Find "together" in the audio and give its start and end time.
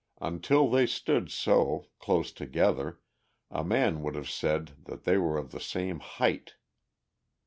2.31-2.99